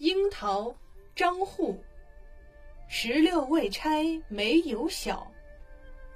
[0.00, 0.74] 樱桃，
[1.14, 1.78] 张祜。
[2.88, 5.30] 十六未拆没有小，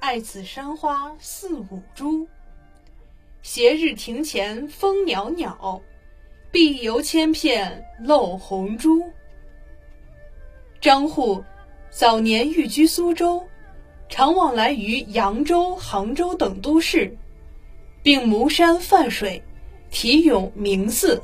[0.01, 2.27] 爱此山花四五株。
[3.42, 5.83] 斜日庭前风袅袅，
[6.51, 9.05] 碧油千片露红珠。
[10.80, 11.45] 张祜
[11.91, 13.47] 早年寓居苏州，
[14.08, 17.14] 常往来于扬州、杭州等都市，
[18.03, 19.42] 并谋山泛水，
[19.91, 21.23] 题咏名寺。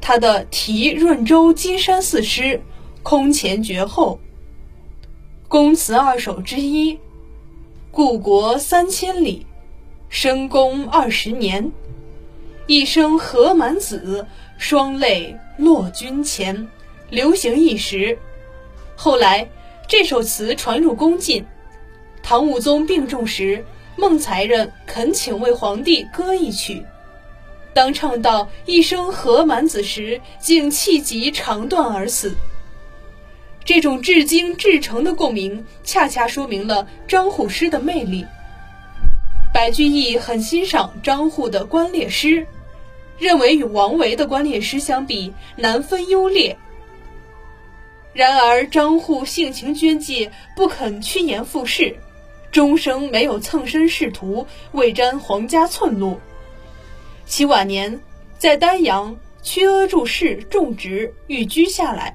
[0.00, 2.42] 他的《题润州金山寺诗》
[3.02, 4.18] 空前绝后，
[5.46, 6.98] 宫词二首之一。
[7.92, 9.46] 故国三千里，
[10.08, 11.72] 深宫二十年。
[12.66, 14.26] 一生何满子，
[14.58, 16.68] 双泪落君前，
[17.10, 18.16] 流行一时。
[18.94, 19.48] 后来
[19.88, 21.44] 这首词传入宫禁，
[22.22, 23.64] 唐武宗病重时，
[23.96, 26.84] 孟才人恳请为皇帝歌一曲。
[27.72, 32.34] 当唱到“一生何满子”时，竟气急肠断而死。
[33.64, 38.26] 这种至精至诚的共鸣，恰恰说明了张祜诗的魅力。
[39.52, 42.46] 白居易很欣赏张祜的观猎诗，
[43.18, 46.56] 认为与王维的观猎诗相比，难分优劣。
[48.12, 51.96] 然而，张祜性情捐介，不肯趋炎附势，
[52.50, 56.18] 终生没有蹭身仕途，未沾皇家寸禄。
[57.30, 58.00] 其晚年
[58.38, 62.12] 在丹阳曲阿住室种植，寓居下来，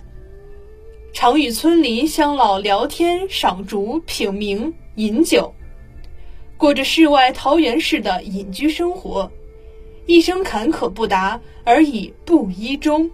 [1.14, 5.56] 常与村邻乡老聊天、赏竹、品茗、饮酒，
[6.58, 9.32] 过着世外桃源式的隐居生活，
[10.06, 13.10] 一生坎坷不达，而已布衣终。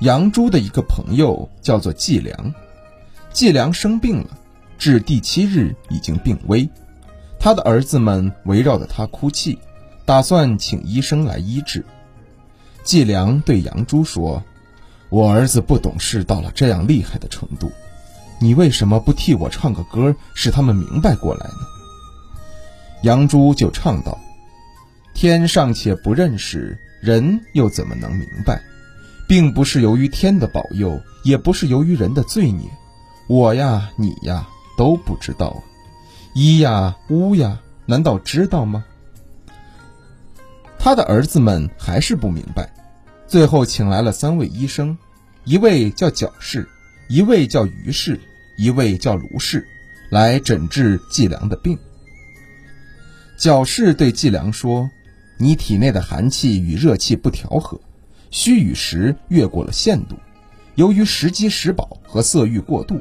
[0.00, 2.54] 杨朱的一个朋友叫做季良，
[3.32, 4.38] 季良生病了，
[4.78, 6.68] 至第七日已经病危，
[7.40, 9.58] 他的儿子们围绕着他哭泣，
[10.04, 11.82] 打算请医生来医治。
[12.84, 14.44] 季良对杨朱说
[15.08, 17.72] ：“我儿子不懂事到了这样厉害的程度，
[18.38, 21.54] 你为什么不替我唱个歌，使他们明白过来呢？”
[23.02, 24.18] 杨朱就唱道
[25.14, 28.60] ：“天尚且不认识，人又怎么能明白？
[29.28, 32.68] 并不是由于天的保佑，也不是由于人的罪孽，
[33.28, 35.62] 我呀，你呀，都不知道。
[36.34, 38.84] 一呀，乌呀，难道知道吗？”
[40.78, 42.72] 他的儿子们还是不明白，
[43.26, 44.96] 最后请来了三位医生，
[45.44, 46.68] 一位叫角氏，
[47.08, 48.20] 一位叫于氏，
[48.56, 49.66] 一位叫卢氏，
[50.10, 51.76] 来诊治季良的病。
[53.36, 54.88] 角氏对季良说
[55.38, 57.80] ：“你体内的寒气与热气不调和，
[58.36, 60.14] 虚与实越过了限度，
[60.74, 63.00] 由于食饥食饱和色欲过度，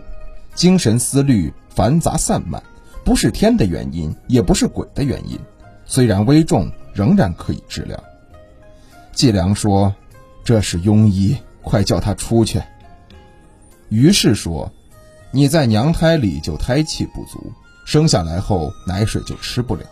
[0.53, 2.63] 精神思虑繁杂散漫，
[3.03, 5.37] 不是天的原因，也不是鬼的原因。
[5.85, 8.01] 虽然危重，仍然可以治疗。”
[9.11, 9.93] 季良说
[10.41, 12.61] ：“这是庸医，快叫他出去。”
[13.89, 14.71] 于是说
[15.31, 17.51] ：“你在娘胎里就胎气不足，
[17.85, 19.83] 生下来后奶水就吃不了。”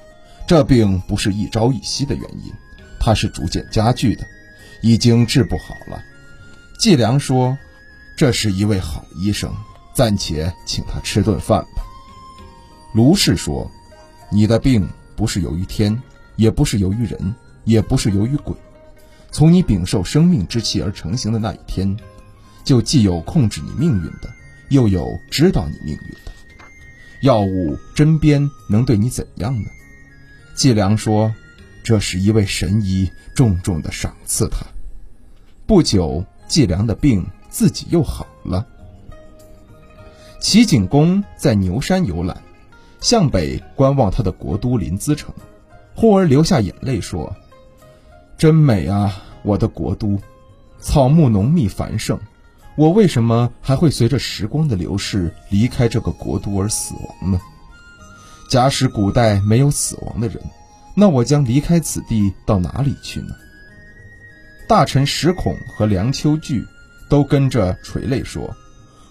[0.48, 2.54] 这病不是一朝一夕的原因，
[2.98, 4.26] 它是逐渐加剧的，
[4.84, 6.04] 已经治不好了。
[6.78, 7.58] 季良说
[8.18, 9.52] ：“这是一位好医生，
[9.96, 11.84] 暂且请他吃顿饭吧。”
[12.94, 13.72] 卢氏说
[14.30, 15.98] ：“你的病不是由于天，
[16.36, 17.34] 也不是由于人，
[17.64, 18.54] 也不是由于鬼。
[19.32, 21.98] 从你禀受生命之气而成型的那一天，
[22.66, 24.30] 就既有控制你命运的，
[24.70, 26.32] 又有知道你命运的。
[27.22, 29.70] 药物针砭能对你怎样呢？”
[30.56, 31.34] 季良说
[31.86, 34.66] ：“这是一位神医，重重的赏赐他。”
[35.74, 38.64] 不久，季良的病自己又好了。
[40.40, 42.44] 齐景公在牛山游览，
[43.02, 45.34] 向北观望他的国都临淄城，
[45.96, 47.36] 忽而流下眼泪说
[48.38, 50.20] ：“真美啊，我的国都，
[50.80, 52.20] 草木浓密繁盛，
[52.76, 57.42] 我为什么还会随着时光的流逝离开这个国都而死亡呢？”
[58.48, 60.40] 假使古代没有死亡的人，
[60.96, 63.34] 那我将离开此地到哪里去呢？
[64.68, 66.66] 大臣石孔和梁丘据
[67.10, 68.56] 都跟着垂泪说：“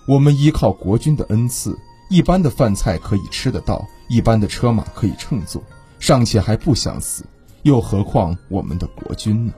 [0.08, 1.78] 我们依靠国君的恩赐，
[2.08, 5.62] 一般的饭菜可以吃得到，一般的车马可以乘坐，
[6.00, 7.24] 尚且还不想死，
[7.62, 9.52] 又何况我们的国君呢？”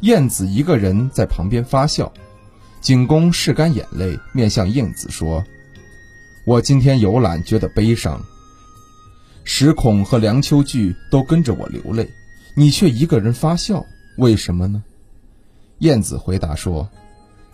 [0.00, 2.10] 晏子一个人在旁边发笑，
[2.80, 5.44] 景公拭干眼泪，面向晏子说
[6.46, 8.20] ：“我今天游览，觉得悲伤。”
[9.44, 12.08] 石孔和梁丘据都跟着我流泪，
[12.56, 13.84] 你却一个人发笑，
[14.20, 14.82] 为什么呢？
[15.78, 16.86] 晏子回答说：“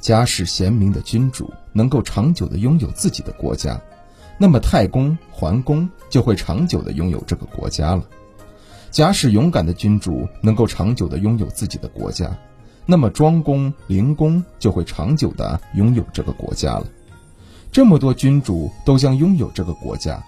[0.02, 3.80] 假使贤明的君主能够长久的拥有自己的国家，
[4.36, 8.02] 那么太公、桓公就会长久的拥有这个国家了。
[8.90, 12.36] 假使勇敢的君主能够长久的拥有自己的国家，
[12.84, 16.86] 那么庄公、灵公就会长久的拥有这个国家了。
[17.70, 20.20] 这么多君主都将拥有这个国家。”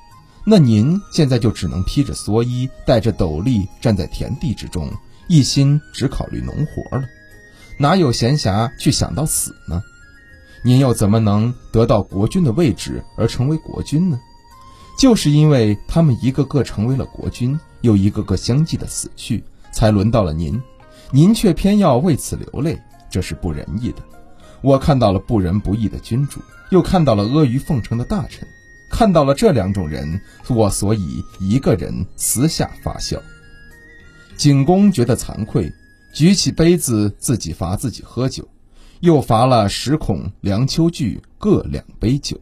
[0.46, 4.88] 那您现在就只能披着蓑衣，戴着斗笠，站在田地之中，
[5.28, 7.04] 一心只考虑农活了，
[7.78, 9.82] 哪有闲暇去想到死呢？
[10.64, 14.18] 您又怎么能得到国君的位置而成为国君呢？
[14.98, 20.60] 就是因为他们一个个成为了国君，又一个个相继的死去，才轮到了您，
[21.12, 22.76] 您却偏要为此流泪，
[23.08, 24.02] 这是不仁义的。
[24.60, 28.48] 我看到了不仁不义的君主，又看到了阿谀奉承的大臣。
[28.90, 33.20] 看到了这两种人，我所以一个人私下发笑。
[34.38, 35.68] 景公觉得惭愧，
[36.14, 38.46] 举起杯子自己罚自己喝酒，
[39.00, 42.40] 又罚了石孔、梁丘据各两杯酒。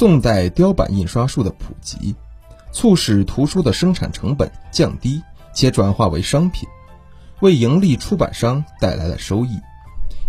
[0.00, 2.16] 宋代雕版印刷术的普及，
[2.72, 6.66] 促使图书的生产成本降低且转化为商品，
[7.40, 9.60] 为盈利出版商带来了收益，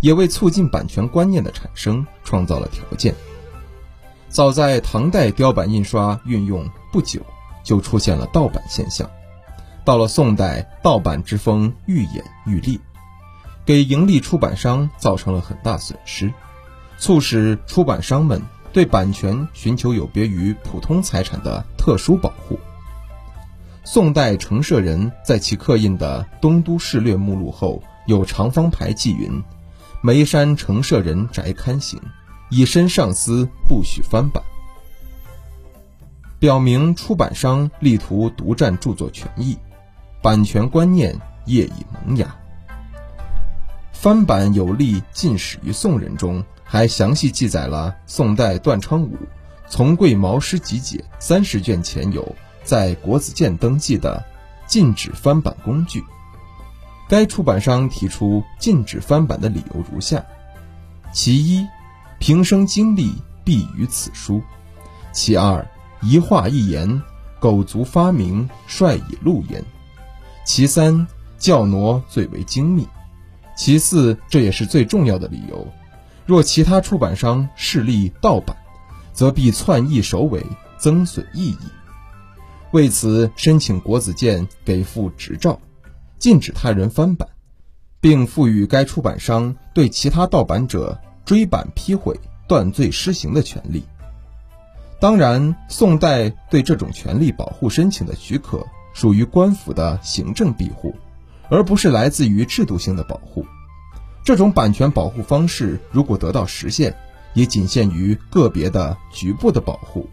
[0.01, 3.15] 也为促进版权观念的产生创造了条件。
[4.27, 7.21] 早在唐代雕版印刷运用不久，
[7.63, 9.09] 就出现了盗版现象。
[9.85, 12.77] 到了宋代，盗版之风愈演愈烈，
[13.63, 16.29] 给盈利出版商造成了很大损失，
[16.97, 18.41] 促使出版商们
[18.73, 22.59] 对版权寻求有别于普通财产的特殊保护。
[23.83, 29.43] 宋代成舍人在其刻印的《东都事略目录》后，有长方牌记云
[30.01, 31.99] ：“眉山成舍人宅刊行，
[32.49, 34.43] 以身上司，不许翻版。”
[36.39, 39.57] 表明出版商力图独占著作权益。
[40.21, 42.35] 版权观念业已萌芽。
[43.91, 49.13] 翻版有力进始于宋人中，还详细记载了宋代段昌武
[49.67, 54.23] 《从贵毛诗集解》三十卷前有在国子监登记的
[54.67, 56.01] 禁止翻版工具。
[57.09, 60.25] 该出版商提出禁止翻版的理由如下：
[61.11, 61.67] 其一，
[62.19, 64.39] 平生经历必于此书；
[65.11, 65.69] 其二，
[66.01, 67.01] 一画一言，
[67.41, 69.61] 苟足发明，率以录焉。
[70.45, 71.05] 其三，
[71.37, 72.85] 教挪最为精密；
[73.57, 75.67] 其四，这也是最重要的理由。
[76.31, 78.55] 若其他出版商势力盗版，
[79.11, 80.41] 则必篡易首尾，
[80.77, 81.57] 增损意义。
[82.71, 85.59] 为此，申请国子监给付执照，
[86.19, 87.27] 禁止他人翻版，
[87.99, 92.17] 并赋予该出版商对其他盗版者追版批毁、
[92.47, 93.83] 断罪施行的权利。
[95.01, 98.65] 当然，宋代对这种权利保护申请的许可。
[98.93, 100.95] 属于官府的行政庇护，
[101.49, 103.45] 而不是来自于制度性的保护。
[104.23, 106.95] 这种版权保护方式如果得到实现，
[107.33, 110.07] 也仅限于个别的局部的保护，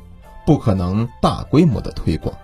[0.46, 2.34] 不可能大规模的推广。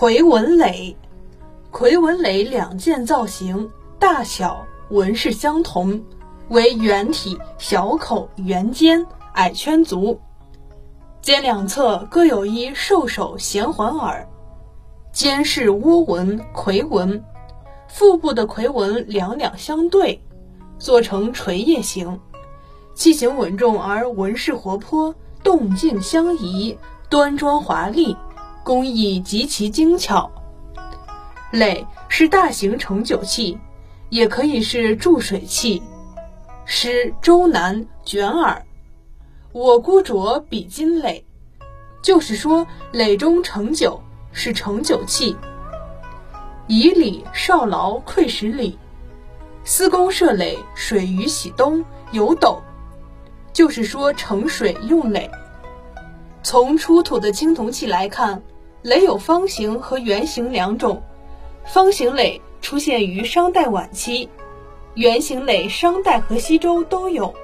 [0.00, 0.96] 魁纹垒，
[1.70, 6.02] 魁纹垒两件造型，大小纹饰相同，
[6.48, 10.18] 为圆体、小口、圆肩、矮圈足，
[11.20, 14.26] 肩两侧各有一兽首衔环耳，
[15.12, 17.22] 肩是窝纹魁纹，
[17.86, 20.18] 腹部的魁纹两两相对，
[20.78, 22.18] 做成垂叶形，
[22.94, 26.78] 器形稳重而纹饰活泼，动静相宜，
[27.10, 28.16] 端庄华丽。
[28.70, 30.30] 工艺极其精巧，
[31.50, 33.58] 垒是大型盛酒器，
[34.10, 35.82] 也可以是注水器。
[36.64, 38.64] 诗周南卷耳，
[39.50, 41.24] 我姑酌比金垒，
[42.00, 44.00] 就是说垒中盛酒
[44.30, 45.36] 是盛酒器。
[46.68, 48.78] 以礼少劳愧十里，
[49.64, 52.62] 司工设垒水于洗东有斗，
[53.52, 55.28] 就是说盛水用垒。
[56.44, 58.40] 从出土的青铜器来看。
[58.82, 61.02] 垒有方形和圆形两种，
[61.66, 64.26] 方形垒出现于商代晚期，
[64.94, 67.34] 圆形垒商代和西周都有。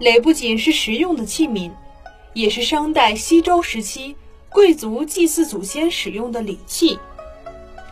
[0.00, 1.70] 垒不仅是实用的器皿，
[2.34, 4.16] 也是商代、西周时期
[4.48, 6.98] 贵族祭祀祖先使用的礼器。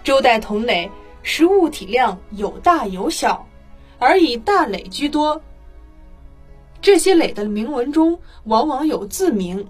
[0.03, 0.91] 周代铜垒
[1.23, 3.47] 实物体量有大有小，
[4.01, 5.41] 而以大垒居多。
[6.81, 9.65] 这些垒的铭文中往往有字名。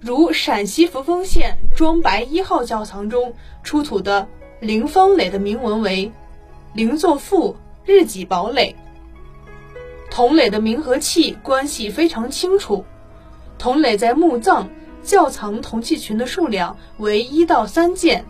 [0.00, 3.34] 如陕西扶风县庄白一号窖藏中
[3.64, 4.28] 出土的
[4.60, 6.12] 凌方垒的铭文为
[6.72, 8.76] “灵作父日己堡垒”。
[10.08, 12.84] 铜垒的铭和器关系非常清楚。
[13.58, 14.68] 铜垒在墓葬
[15.02, 18.24] 窖藏铜器群的数量为一到三件。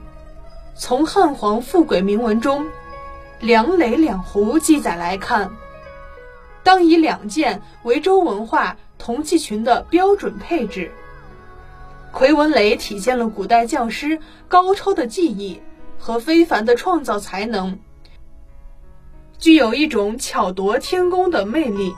[0.75, 2.67] 从汉皇富贵铭文中
[3.41, 5.51] “两垒两壶”记载来看，
[6.63, 10.91] 当以两件为周文化铜器群的标准配置。
[12.13, 15.61] 奎文雷体现了古代匠师高超的技艺
[15.99, 17.79] 和非凡的创造才能，
[19.39, 21.95] 具有一种巧夺天工的魅力。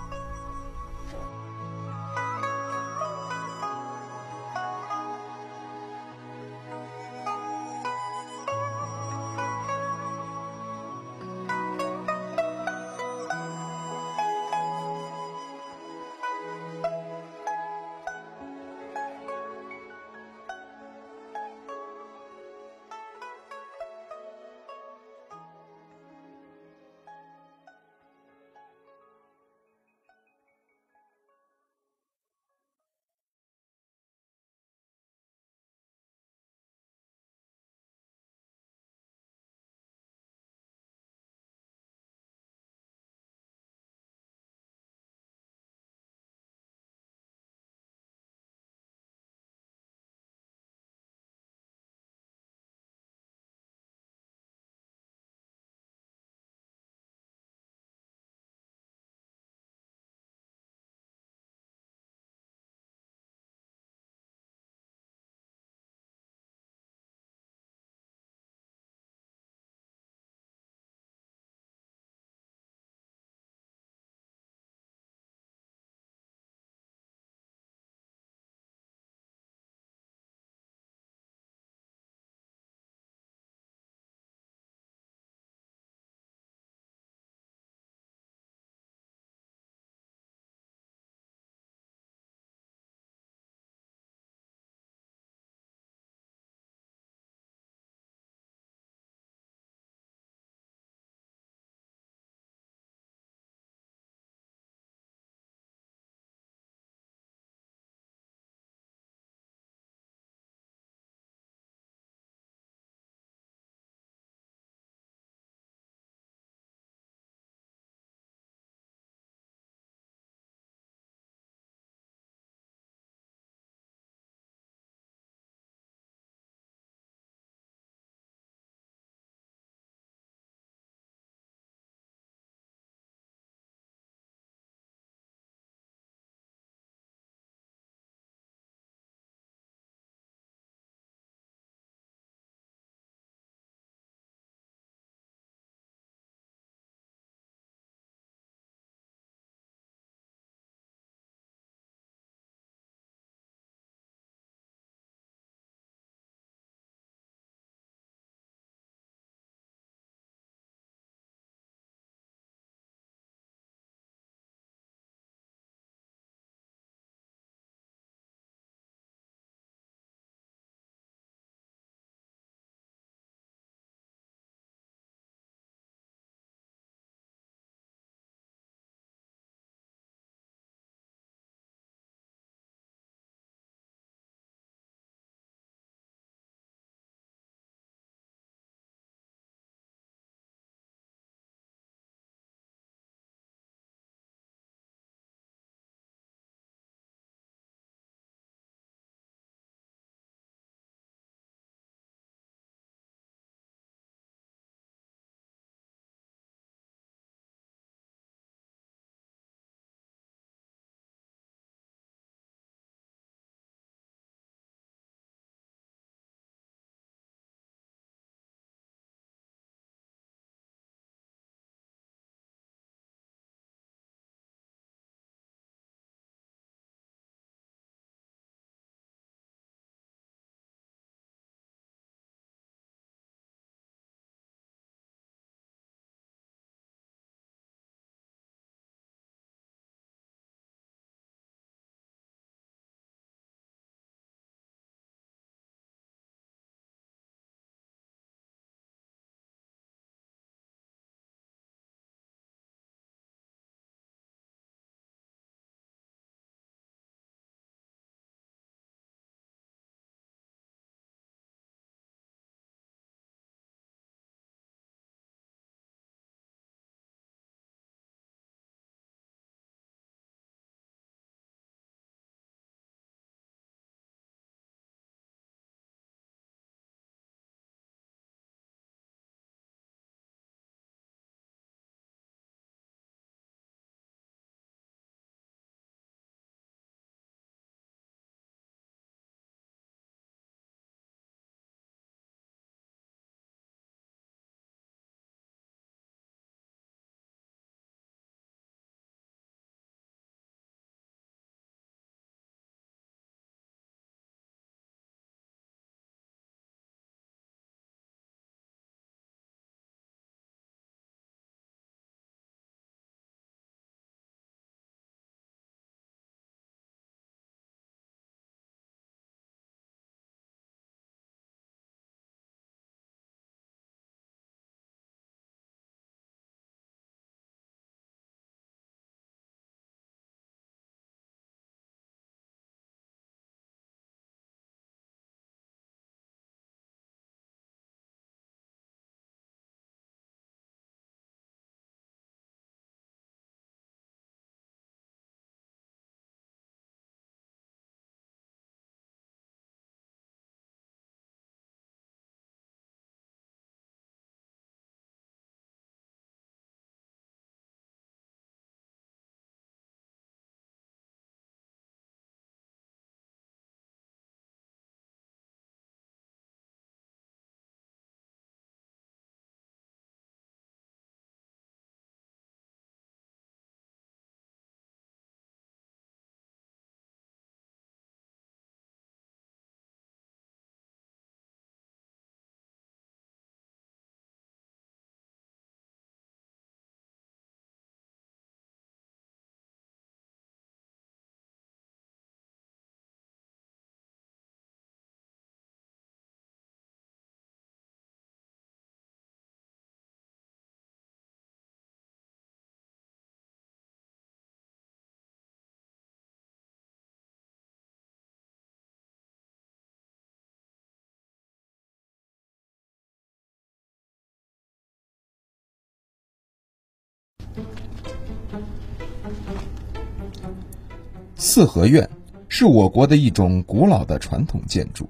[421.37, 422.09] 四合院
[422.49, 425.09] 是我国的一种古老的传统建筑，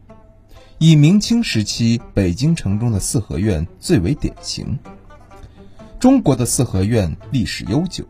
[0.78, 4.78] 以明清时期北京城中的四合院最为典型。
[5.98, 8.04] 中国的四合院历史悠久，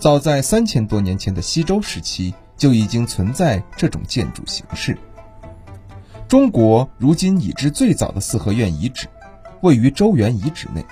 [0.00, 4.98] 早在三千多年前的西周时期就已经存在这种建筑形式。
[6.26, 9.06] 中国如今已知最早的四合院遗址，
[9.60, 10.84] 位于周原遗址内。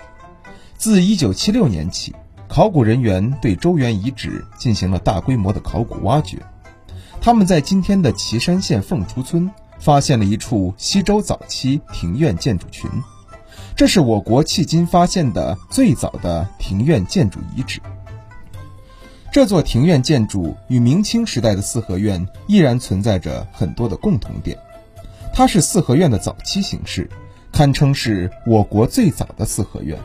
[0.77, 2.15] 自1976年起，
[2.49, 6.39] 考古人员对周原遗址进行了大规模的考古挖掘。
[7.21, 12.91] 他们在今天的岐山县凤雏村发现了一处西周早期庭院建筑群，
[13.77, 17.81] 这是我国迄今发现的最早的庭院建筑遗址。
[19.31, 24.59] 这座庭院建筑与明清时代的四合院依然存在着很多的共同点，
[25.35, 27.09] 它是四合院的早期形式，
[27.53, 29.99] 堪称是我国最早的四合院。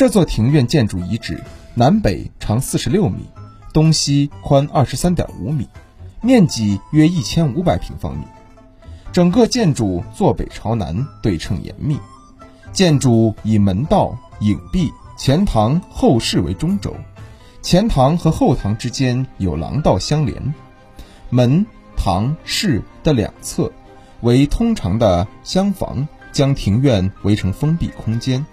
[0.00, 1.44] 这座庭院建筑遗址
[1.74, 3.28] 南北长四十六米。
[3.70, 5.68] 东西宽二十三点五米，
[6.22, 8.24] 面积约一千五百平方米。
[9.12, 11.98] 整个建筑坐北朝南，对称严密。
[12.72, 16.96] 建筑以门道、影壁、前堂、后室为中轴，
[17.60, 20.54] 前堂和后堂之间有廊道相连。
[21.28, 23.70] 门、堂、室的两侧
[24.22, 28.46] 为通常的厢房，将庭院围成封闭空间。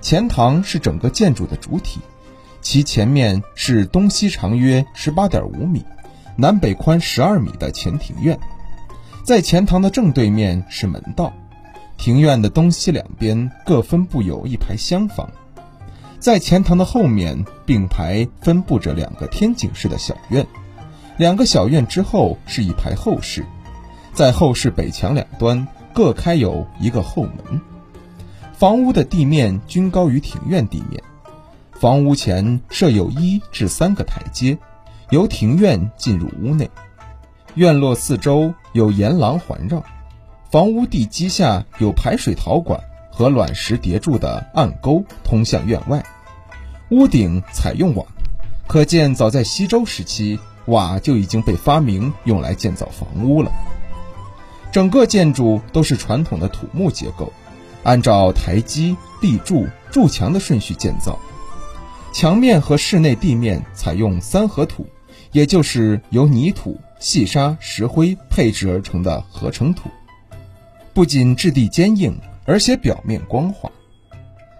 [0.00, 2.00] 前堂是整个建筑的主体。
[2.60, 5.84] 其前面是东西长约十八点五米、
[6.36, 8.38] 南北宽十二米的前庭院，
[9.22, 11.32] 在前堂的正对面是门道，
[11.96, 15.30] 庭院的东西两边各分布有一排厢房，
[16.18, 20.44] 在前堂的后面并排分布着两个天井式的小院，
[21.16, 23.46] 两个小院之后是一排后室，
[24.12, 27.60] 在后室北墙两端各开有一个后门，
[28.58, 31.00] 房屋的地面均高于庭院地面。
[31.74, 34.58] 房屋前设有一至三个台阶，
[35.10, 36.68] 由庭院进入屋内。
[37.54, 39.84] 院落四周有檐廊环绕，
[40.50, 42.80] 房屋地基下有排水陶管
[43.12, 46.04] 和卵石叠筑的暗沟通向院外。
[46.90, 48.04] 屋顶采用瓦，
[48.66, 53.52] 可见早在西周时期，瓦就已经被发明用来建造房屋了。
[54.72, 57.32] 整个建筑都是传统的土木结构，
[57.82, 61.18] 按照台基、立柱、筑墙的顺序建造。
[62.12, 64.86] 墙面和室内地面采用三合土，
[65.32, 69.90] 也就是由泥土、细沙、石灰配制而成的合成土，
[70.94, 73.70] 不仅质地坚硬，而且表面光滑。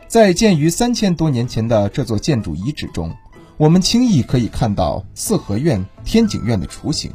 [0.06, 3.14] 在建于三千多年前的这座建筑遗址中，
[3.56, 7.10] 我们轻易可以看到四合院、天井院的雏形，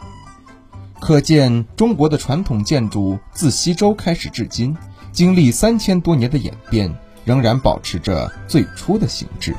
[0.99, 4.75] 可见中国的传统建筑自西周开始至今，
[5.13, 6.91] 经历三千多年的演变，
[7.23, 9.55] 仍然保持着最初的形制。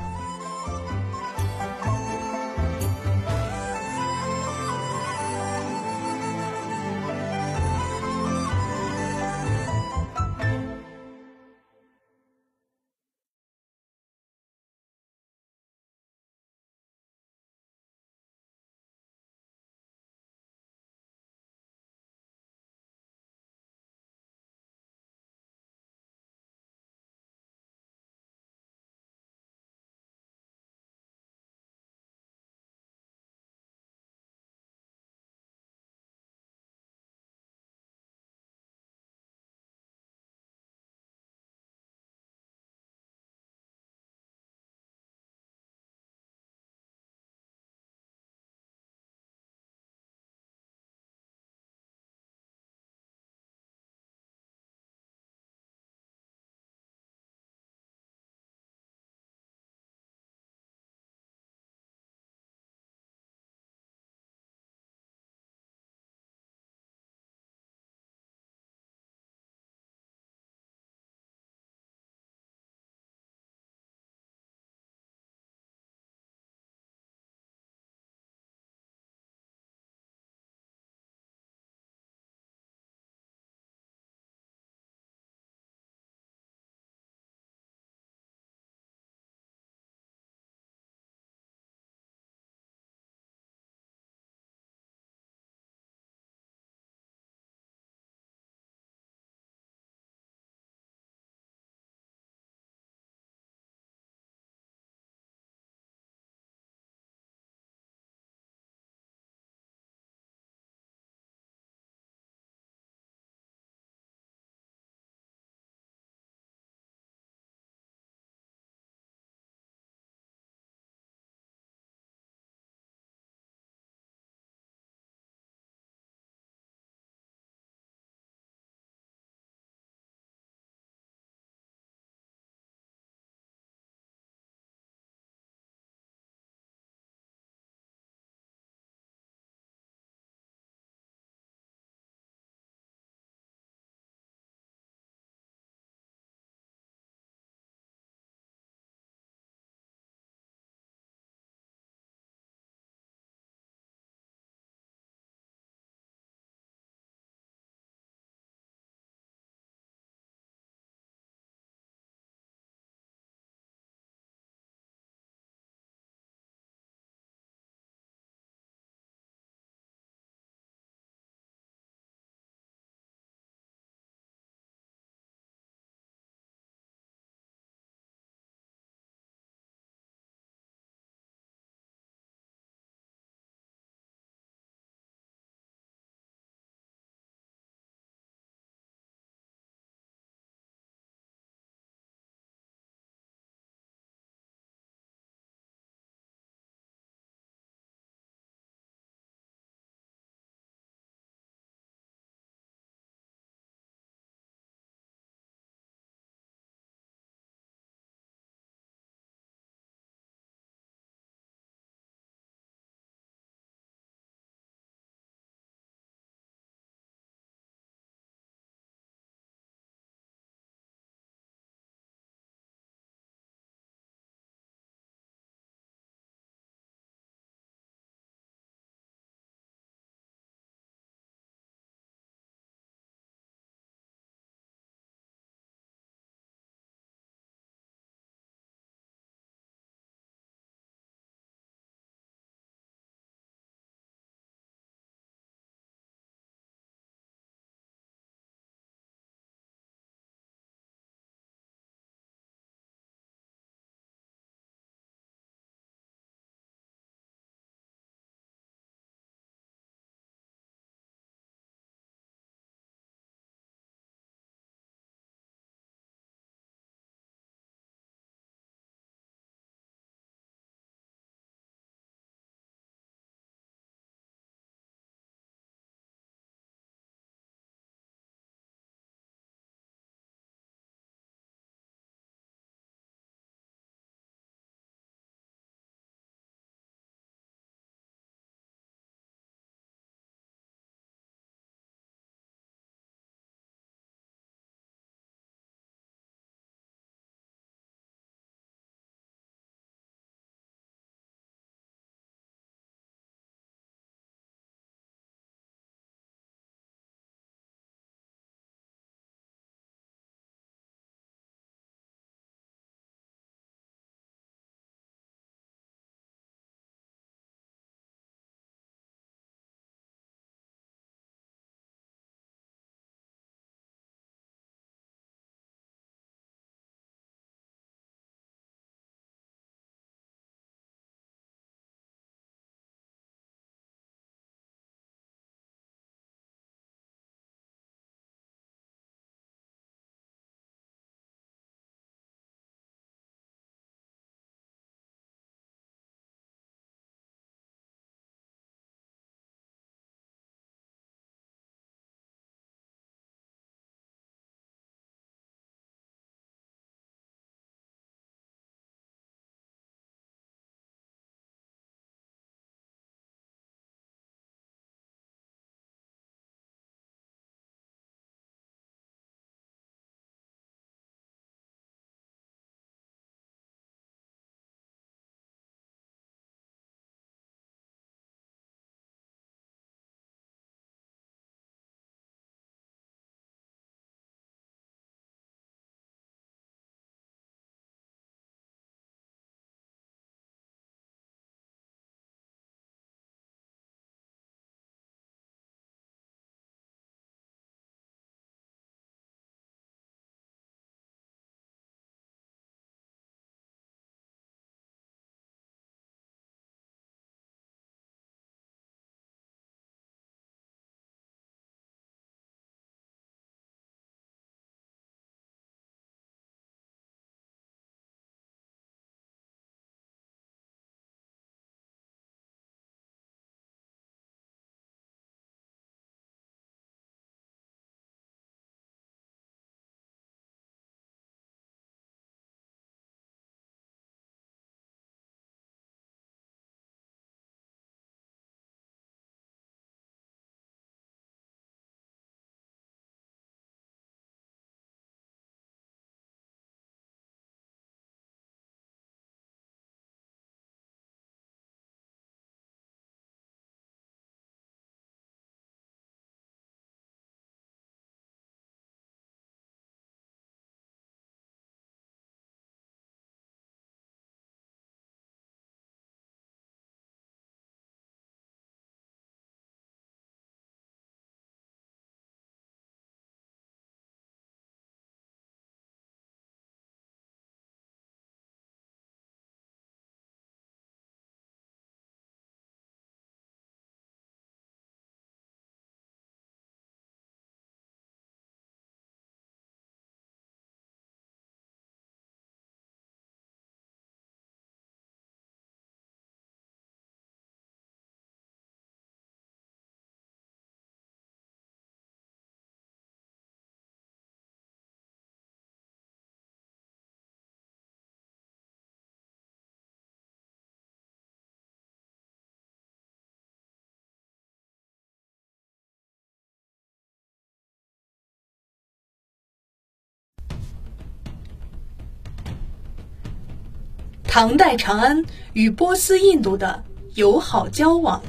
[524.35, 526.83] 唐代长安与波斯印度的
[527.15, 528.21] 友好交往。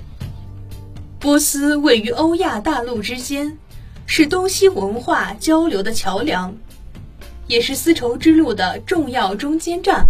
[1.18, 3.58] 波斯位于欧亚大陆之间，
[4.06, 6.56] 是东西文化交流的桥梁，
[7.48, 10.06] 也是丝绸之路的重要中间站。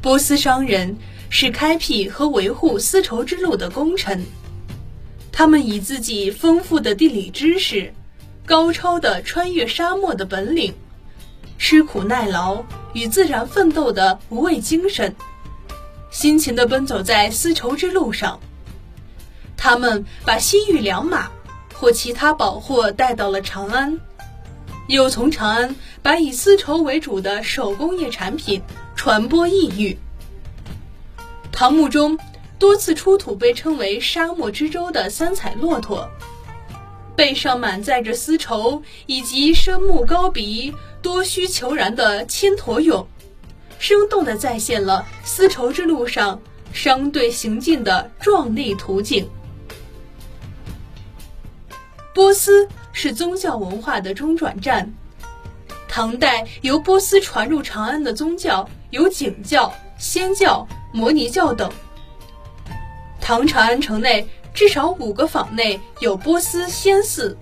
[0.00, 0.96] 波斯商人
[1.28, 4.24] 是开辟和维护丝绸之路的功臣，
[5.32, 7.92] 他们以自己丰富的地理知识、
[8.46, 10.72] 高超的穿越沙漠的本领、
[11.58, 15.14] 吃苦耐劳与自然奋斗的无畏精神，
[16.10, 18.40] 辛勤地奔走在丝绸之路上。
[19.56, 21.30] 他们把西域良马
[21.72, 23.98] 或其他宝货带到了长安，
[24.88, 28.62] 又从长安把以丝绸为主的手工业产品
[28.94, 29.98] 传播异域。
[31.50, 32.18] 唐墓中
[32.58, 36.10] 多次出土被称为“沙漠之舟”的三彩骆驼，
[37.16, 40.74] 背上满载着丝绸，以及深目高鼻、
[41.04, 43.04] 多需求然的千驼俑，
[43.78, 46.40] 生动地再现了丝绸之路上
[46.72, 49.28] 商队行进的壮丽图景。
[52.14, 54.90] 波斯是宗教文化的中转站。
[55.86, 61.70] 唐代由波斯传入长安的宗教有景教、仙教、摩尼教等。
[63.20, 67.36] 唐长安城内至少五个坊内有波斯仙寺，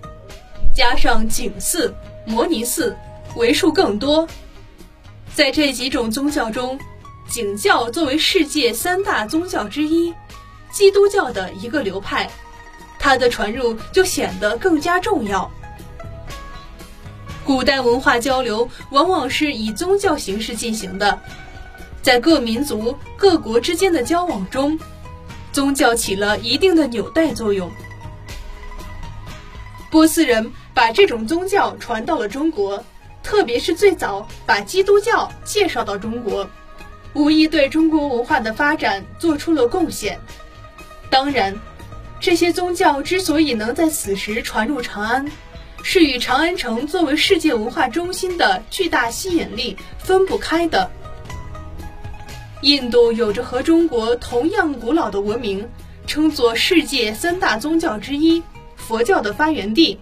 [0.75, 1.95] 加上景寺、
[2.25, 2.95] 摩尼寺，
[3.35, 4.27] 为数更多。
[5.33, 6.79] 在这几种宗教中，
[7.27, 10.13] 景教作为世界三大宗教之一，
[10.71, 12.29] 基督教的一个流派。
[12.99, 15.49] 它的传入就显得更加重要。
[17.43, 21.19] 古代文化交流往往是以宗教形式进行的，
[22.01, 24.79] 在各民族、各国之间的交往中，
[25.51, 27.69] 宗教起了一定的纽带作用。
[29.91, 32.81] 波斯人把这种宗教传到了中国，
[33.23, 36.47] 特别是最早把基督教介绍到中国，
[37.13, 40.19] 无疑对中国文化的发展做出了贡献。
[41.09, 41.55] 当然。
[42.19, 45.29] 这些宗教之所以能在此时传入长安，
[45.83, 50.89] 是与长安城作为世界文化中心的巨大吸引力分不开的。
[52.61, 55.67] 印度有着和中国同样古老的文明，
[56.07, 58.41] 称作世界三大宗教之一，
[58.77, 59.99] 佛教的发源地，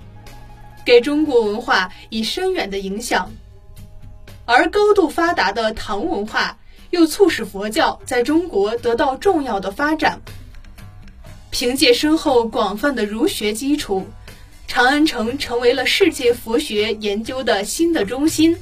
[0.86, 3.32] 给中国文化以深远的影响。
[4.45, 6.58] 而高度发达的唐文化，
[6.90, 10.22] 又促使佛教在中国得到重要的发展。
[11.52, 14.08] 凭借深厚广泛的儒学基础，
[14.68, 18.58] 长安城成为了世界佛学研究的新的中心。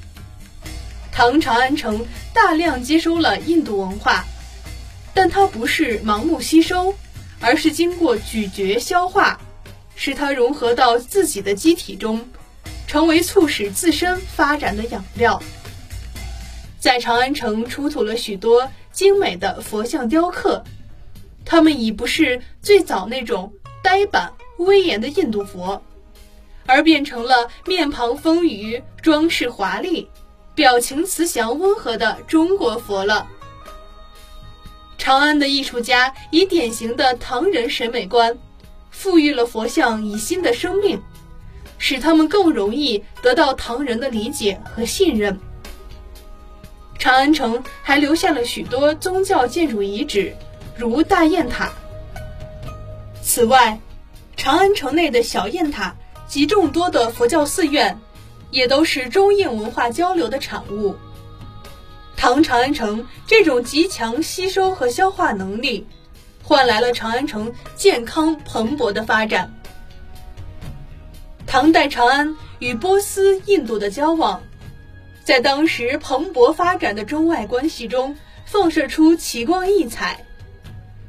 [1.12, 4.26] 唐长安城大量接收了印度文化，
[5.14, 6.94] 但它不是盲目吸收，
[7.40, 9.40] 而是经过咀嚼消化，
[10.02, 12.30] 使它融合到自己的机体中，
[12.88, 15.44] 成为促使自身发展的养料。
[16.80, 20.64] 在长安城出土了许多精美的佛像雕刻。
[21.44, 23.52] 它们已不是最早那种
[23.84, 25.84] 呆板威严的印度佛，
[26.66, 30.10] 而变成了面庞丰腴、装饰华丽、
[30.56, 33.28] 表情慈祥温和的中国佛了。
[34.98, 38.38] 长安的艺术家以典型的唐人审美观，
[38.91, 41.02] 赋予了佛像以新的生命，
[41.78, 45.40] 使他们更容易得到唐人的理解和信任。
[46.98, 50.36] 长安城还留下了许多宗教建筑遗址。
[50.78, 51.72] 如大雁塔。
[53.22, 53.78] 此外，
[54.38, 55.94] 长安城内的小雁塔
[56.26, 57.99] 及众多的佛教寺院，
[58.49, 60.95] 也都是中印文化交流的产物。
[62.16, 65.86] 唐长安城这种极强吸收和消化能力，
[66.50, 69.54] 换来了长安城健康蓬勃的发展。
[71.46, 74.42] 唐代长安与波斯、印度的交往，
[75.24, 78.18] 在当时蓬勃发展的中外关系中，
[78.48, 80.26] 放射出奇光异彩。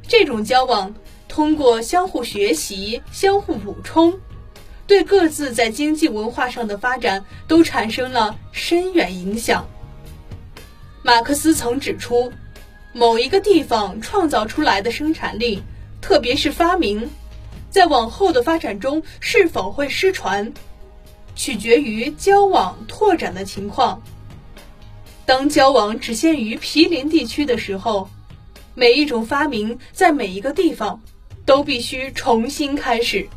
[0.07, 0.95] 这种交往
[1.27, 4.21] 通过相互学习、相互补充，
[4.87, 9.67] 对各自在经济文化上的发展都产生了深远影响。
[11.03, 12.31] 马克思曾指出，
[12.93, 15.63] 某一个地方创造出来的生产力，
[16.01, 17.11] 特别是发明，
[17.71, 20.53] 在往后的发展中是否会失传，
[21.35, 24.03] 取决于交往拓展的情况。
[25.25, 28.09] 当交往只限于毗邻地区的时候。
[28.73, 31.03] 每一种发明在每一个地方
[31.45, 33.29] 都必须重新开始。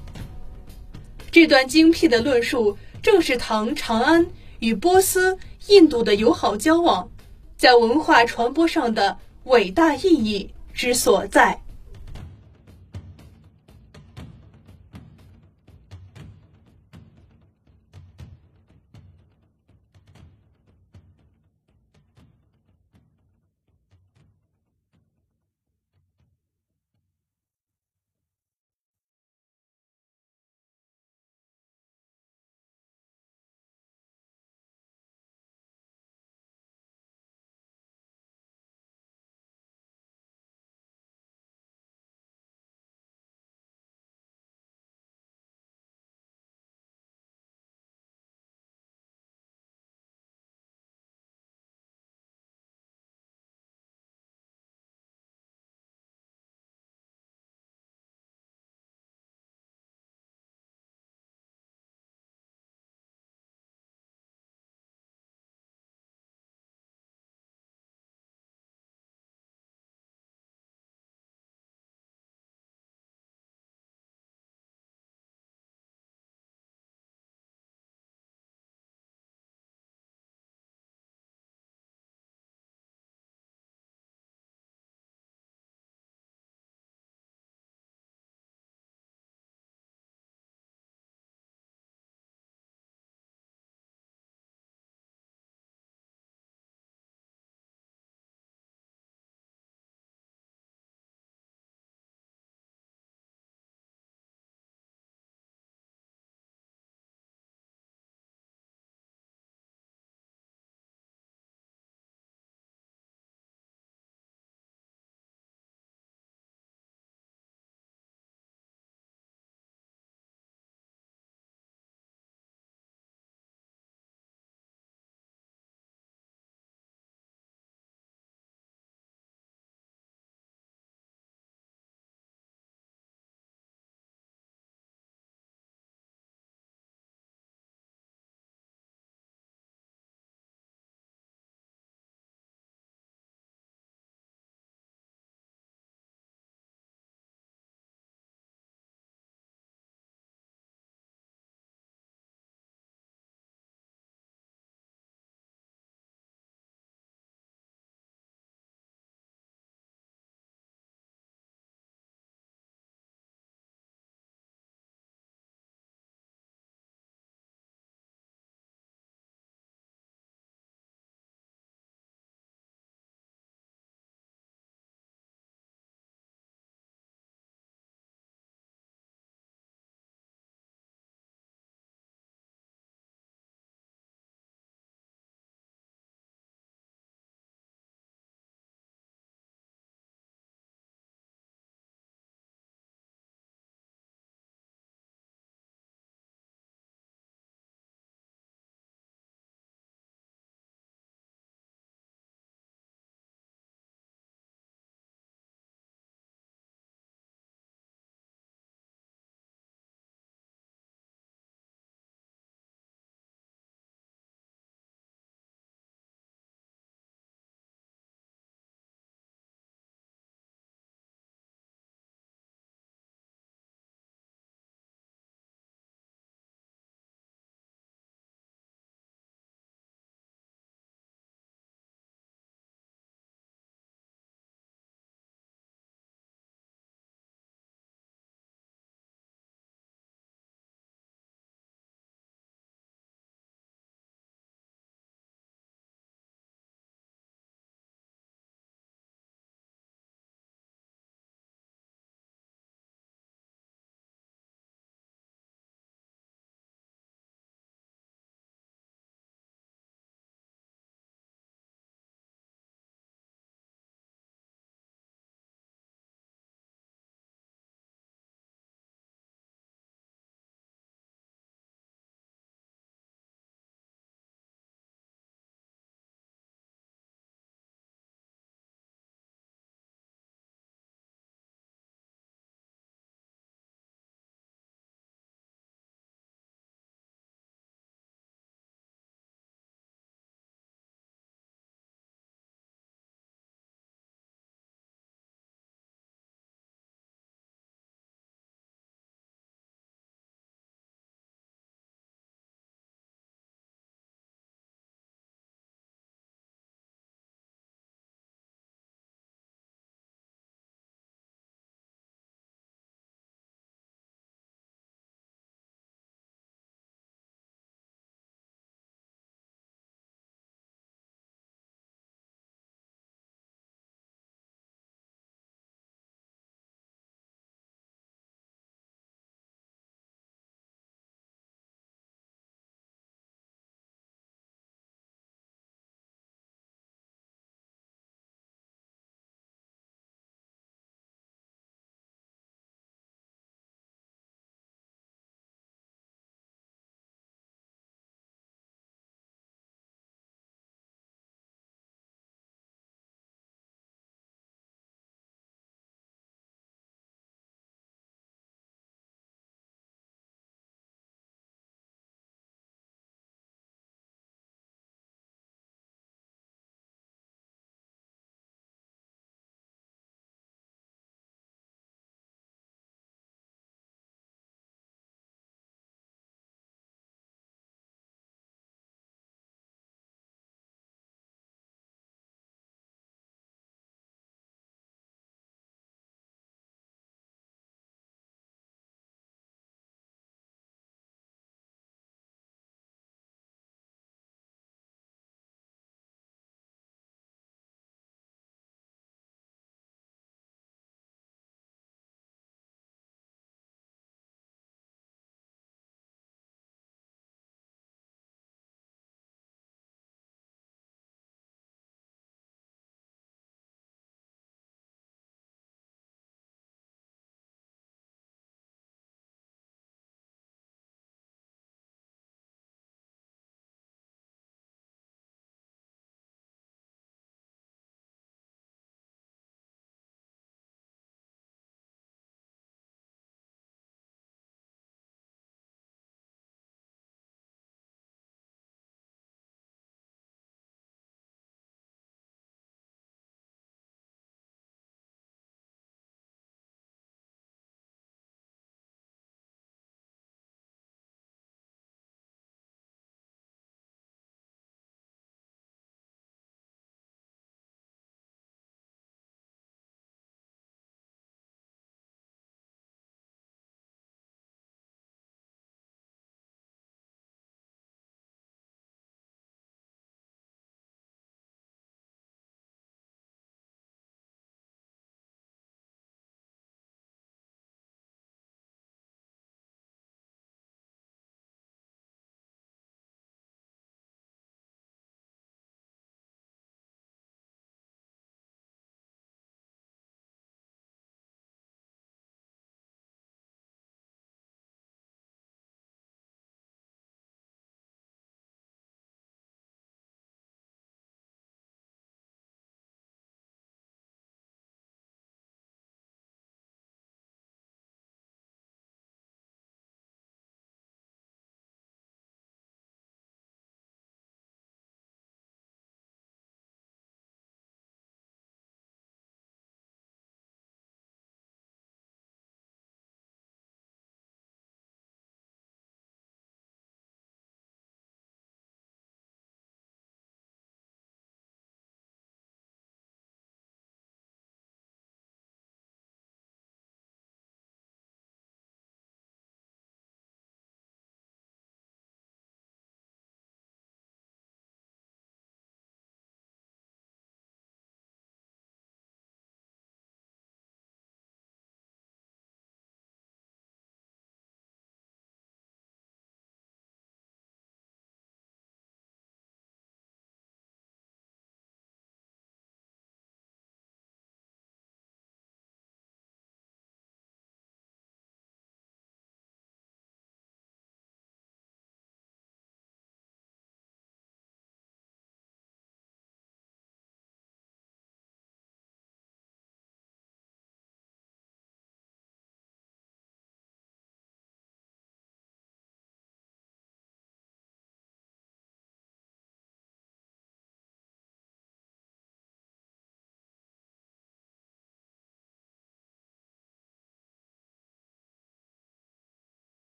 [1.31, 4.27] 这段精辟的论述正是唐长安
[4.59, 7.09] 与波斯、印度的友好交往
[7.57, 11.62] 在文化传播上的伟大意义之所在。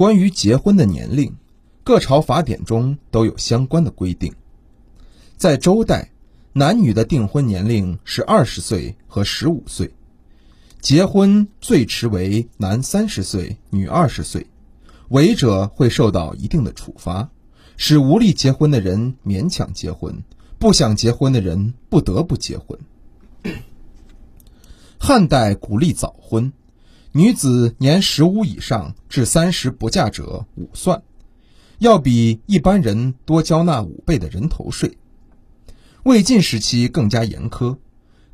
[0.00, 1.36] 关于结婚的年龄，
[1.84, 4.32] 各朝法典中都有相关的规定。
[5.36, 6.10] 在周代，
[6.54, 9.92] 男女的订婚年龄是二十岁和十五岁，
[10.80, 14.46] 结婚最迟为男三十岁，女二十岁，
[15.10, 17.28] 违者会受到一定的处罚，
[17.76, 20.22] 使无力结婚的人勉强结婚，
[20.58, 22.78] 不想结婚的人不得不结婚。
[24.98, 26.50] 汉代鼓励早婚。
[27.12, 31.02] 女子年十五以上至三十不嫁者五算，
[31.80, 34.96] 要比一般人多交纳五倍的人头税。
[36.04, 37.76] 魏晋时期更加严苛，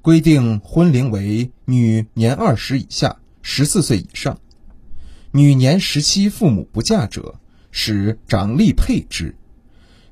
[0.02, 4.34] 规定婚龄为女年二十以下，十四岁以上；
[5.30, 7.40] 女年十七父母不嫁者，
[7.70, 9.34] 使长吏配之，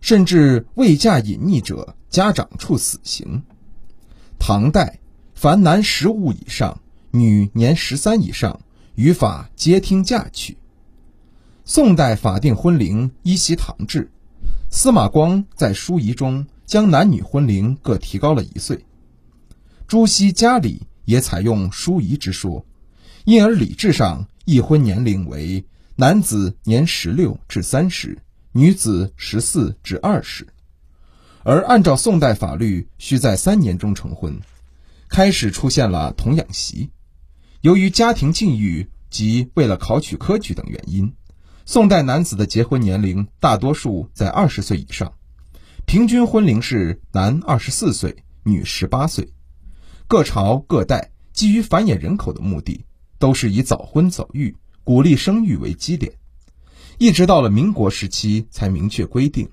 [0.00, 3.42] 甚至未嫁隐匿者，家长处死刑。
[4.38, 5.00] 唐代，
[5.34, 6.80] 凡男十五以上。
[7.16, 8.60] 女年十三以上，
[8.96, 10.56] 于法皆听嫁娶。
[11.64, 14.10] 宋代法定婚龄依袭唐制，
[14.68, 18.84] 司马光在书仪中将男女婚龄各提高了一岁。
[19.86, 22.66] 朱熹家里也采用书仪之说，
[23.24, 25.64] 因而礼制上议婚年龄为
[25.94, 28.18] 男子年十六至三十，
[28.50, 30.48] 女子十四至二十。
[31.44, 34.40] 而按照宋代法律，需在三年中成婚，
[35.08, 36.90] 开始出现了童养媳。
[37.64, 41.14] 由于家庭境遇及为了考取科举等原因，
[41.64, 45.14] 宋代男子的结婚年龄大多数在二十岁以上，
[45.86, 49.32] 平均婚龄是男二十四岁，女十八岁。
[50.06, 52.84] 各朝各代基于繁衍人口的目的，
[53.18, 54.54] 都是以早婚早育、
[54.84, 56.12] 鼓励生育为基点，
[56.98, 59.48] 一直到了民国时期才明确规定，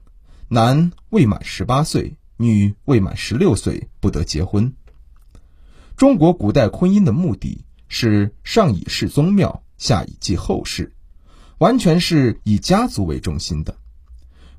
[0.50, 4.74] 男未满十八岁，女未满十六岁不得结婚。
[5.96, 7.64] 中国古代婚姻的目的。
[7.94, 10.94] 是上以事宗庙，下以祭后世，
[11.58, 13.78] 完全是以家族为中心的。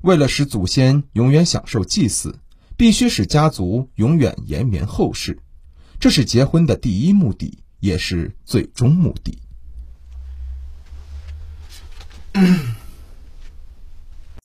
[0.01, 2.37] 为了使祖先永远享受祭祀，
[2.77, 5.39] 必须使家族永远延绵后世，
[5.99, 9.39] 这是结婚的第一目的，也是最终目的。